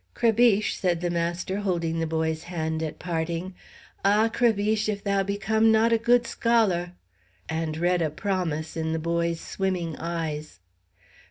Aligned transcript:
"Crébiche," 0.15 0.73
said 0.73 0.99
the 1.01 1.11
master, 1.11 1.57
holding 1.59 1.99
the 1.99 2.07
boy's 2.07 2.45
hand 2.45 2.81
at 2.81 2.97
parting, 2.97 3.53
"ah! 4.03 4.31
Crébiche, 4.33 4.89
if 4.89 5.03
thou 5.03 5.21
become 5.21 5.71
not 5.71 5.93
a 5.93 5.99
good 5.99 6.25
scholar" 6.25 6.93
and 7.47 7.77
read 7.77 8.01
a 8.01 8.09
promise 8.09 8.75
in 8.75 8.93
the 8.93 8.97
boy's 8.97 9.39
swimming 9.39 9.95
eyes. 9.97 10.59